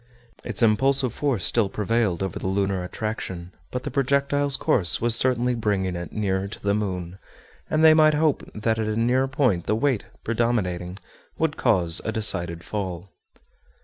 [0.43, 5.53] Its impulsive force still prevailed over the lunar attraction, but the projectile's course was certainly
[5.53, 7.19] bringing it nearer to the moon,
[7.69, 10.97] and they might hope that at a nearer point the weight, predominating,
[11.37, 13.11] would cause a decided fall.